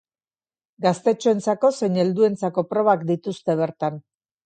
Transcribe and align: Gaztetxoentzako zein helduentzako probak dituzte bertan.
Gaztetxoentzako 0.85 1.71
zein 1.81 2.01
helduentzako 2.07 2.67
probak 2.75 3.09
dituzte 3.15 3.61
bertan. 3.65 4.05